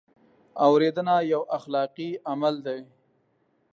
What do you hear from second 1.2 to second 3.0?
یو اخلاقي عمل دی.